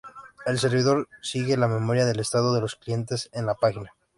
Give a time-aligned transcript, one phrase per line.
[0.47, 3.93] El servidor sigue la memoria del estado de los clientes en la página.